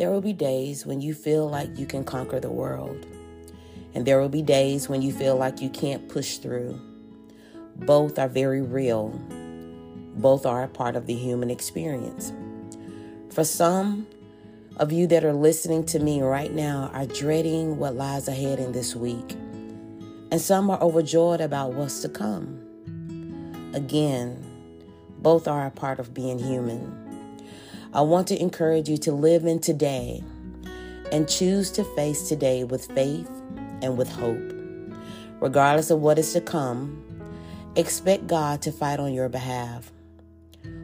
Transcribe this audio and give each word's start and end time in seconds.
There 0.00 0.10
will 0.10 0.22
be 0.22 0.32
days 0.32 0.86
when 0.86 1.02
you 1.02 1.12
feel 1.12 1.46
like 1.46 1.78
you 1.78 1.84
can 1.84 2.04
conquer 2.04 2.40
the 2.40 2.48
world, 2.48 3.04
and 3.92 4.06
there 4.06 4.18
will 4.18 4.30
be 4.30 4.40
days 4.40 4.88
when 4.88 5.02
you 5.02 5.12
feel 5.12 5.36
like 5.36 5.60
you 5.60 5.68
can't 5.68 6.08
push 6.08 6.38
through. 6.38 6.80
Both 7.76 8.18
are 8.18 8.26
very 8.26 8.62
real, 8.62 9.10
both 10.16 10.46
are 10.46 10.62
a 10.62 10.68
part 10.68 10.96
of 10.96 11.04
the 11.04 11.12
human 11.12 11.50
experience. 11.50 12.32
For 13.28 13.44
some 13.44 14.06
of 14.78 14.90
you 14.90 15.06
that 15.08 15.22
are 15.22 15.34
listening 15.34 15.84
to 15.88 15.98
me 15.98 16.22
right 16.22 16.50
now 16.50 16.90
are 16.94 17.04
dreading 17.04 17.76
what 17.76 17.94
lies 17.94 18.26
ahead 18.26 18.58
in 18.58 18.72
this 18.72 18.96
week, 18.96 19.32
and 20.30 20.40
some 20.40 20.70
are 20.70 20.80
overjoyed 20.80 21.42
about 21.42 21.74
what's 21.74 22.00
to 22.00 22.08
come. 22.08 22.58
Again, 23.74 24.42
both 25.18 25.46
are 25.46 25.66
a 25.66 25.70
part 25.70 26.00
of 26.00 26.14
being 26.14 26.38
human. 26.38 27.09
I 27.92 28.02
want 28.02 28.28
to 28.28 28.40
encourage 28.40 28.88
you 28.88 28.98
to 28.98 29.10
live 29.10 29.44
in 29.46 29.58
today 29.58 30.22
and 31.10 31.28
choose 31.28 31.72
to 31.72 31.82
face 31.82 32.28
today 32.28 32.62
with 32.62 32.86
faith 32.92 33.28
and 33.82 33.98
with 33.98 34.08
hope. 34.08 34.52
Regardless 35.40 35.90
of 35.90 36.00
what 36.00 36.16
is 36.16 36.32
to 36.34 36.40
come, 36.40 37.02
expect 37.74 38.28
God 38.28 38.62
to 38.62 38.70
fight 38.70 39.00
on 39.00 39.12
your 39.12 39.28
behalf. 39.28 39.90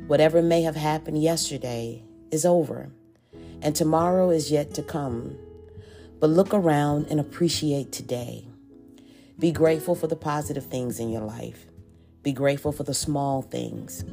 Whatever 0.08 0.42
may 0.42 0.62
have 0.62 0.74
happened 0.74 1.22
yesterday 1.22 2.02
is 2.32 2.44
over, 2.44 2.90
and 3.62 3.76
tomorrow 3.76 4.30
is 4.30 4.50
yet 4.50 4.74
to 4.74 4.82
come. 4.82 5.36
But 6.18 6.30
look 6.30 6.52
around 6.52 7.06
and 7.08 7.20
appreciate 7.20 7.92
today. 7.92 8.48
Be 9.38 9.52
grateful 9.52 9.94
for 9.94 10.08
the 10.08 10.16
positive 10.16 10.66
things 10.66 10.98
in 10.98 11.10
your 11.10 11.22
life. 11.22 11.66
Be 12.24 12.32
grateful 12.32 12.72
for 12.72 12.82
the 12.82 12.94
small 12.94 13.42
things. 13.42 14.04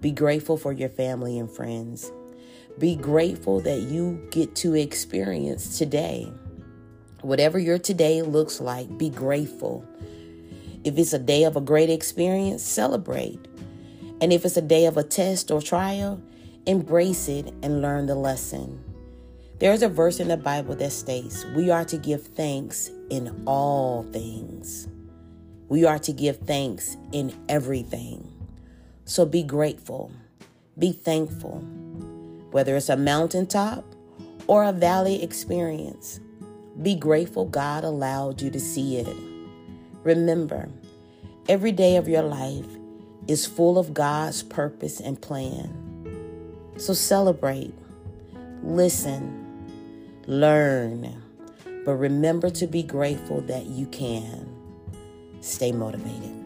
Be 0.00 0.10
grateful 0.10 0.56
for 0.56 0.72
your 0.72 0.88
family 0.88 1.38
and 1.38 1.48
friends. 1.48 2.10
Be 2.78 2.96
grateful 2.96 3.60
that 3.60 3.80
you 3.82 4.26
get 4.30 4.56
to 4.56 4.74
experience 4.74 5.78
today. 5.78 6.32
Whatever 7.20 7.58
your 7.58 7.78
today 7.78 8.22
looks 8.22 8.60
like, 8.60 8.98
be 8.98 9.10
grateful. 9.10 9.86
If 10.82 10.98
it's 10.98 11.12
a 11.12 11.18
day 11.18 11.44
of 11.44 11.54
a 11.54 11.60
great 11.60 11.90
experience, 11.90 12.62
celebrate. 12.62 13.38
And 14.20 14.32
if 14.32 14.44
it's 14.44 14.56
a 14.56 14.62
day 14.62 14.86
of 14.86 14.96
a 14.96 15.04
test 15.04 15.50
or 15.50 15.60
trial, 15.60 16.20
embrace 16.66 17.28
it 17.28 17.52
and 17.62 17.82
learn 17.82 18.06
the 18.06 18.14
lesson. 18.14 18.82
There's 19.58 19.82
a 19.82 19.88
verse 19.88 20.18
in 20.18 20.28
the 20.28 20.36
Bible 20.36 20.74
that 20.76 20.90
states, 20.90 21.44
We 21.54 21.70
are 21.70 21.84
to 21.84 21.96
give 21.98 22.26
thanks 22.26 22.90
in 23.10 23.42
all 23.46 24.02
things. 24.04 24.88
We 25.68 25.84
are 25.84 26.00
to 26.00 26.12
give 26.12 26.38
thanks 26.38 26.96
in 27.12 27.32
everything. 27.48 28.28
So 29.04 29.24
be 29.24 29.42
grateful, 29.42 30.10
be 30.78 30.92
thankful 30.92 31.64
whether 32.52 32.76
it's 32.76 32.88
a 32.88 32.96
mountaintop 32.96 33.84
or 34.46 34.64
a 34.64 34.72
valley 34.72 35.22
experience. 35.22 36.20
Be 36.80 36.94
grateful 36.94 37.46
God 37.46 37.84
allowed 37.84 38.40
you 38.40 38.50
to 38.50 38.60
see 38.60 38.96
it. 38.98 39.16
Remember, 40.04 40.68
every 41.48 41.72
day 41.72 41.96
of 41.96 42.08
your 42.08 42.22
life 42.22 42.66
is 43.28 43.46
full 43.46 43.78
of 43.78 43.94
God's 43.94 44.42
purpose 44.42 45.00
and 45.00 45.20
plan. 45.20 45.78
So 46.76 46.92
celebrate, 46.92 47.74
listen, 48.62 50.22
learn, 50.26 51.22
but 51.84 51.94
remember 51.94 52.50
to 52.50 52.66
be 52.66 52.82
grateful 52.82 53.40
that 53.42 53.66
you 53.66 53.86
can. 53.86 54.48
Stay 55.40 55.72
motivated. 55.72 56.42